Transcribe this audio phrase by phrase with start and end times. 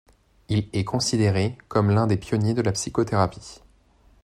[0.49, 3.59] Il est considéré comme l'un des pionniers de la psychothérapie.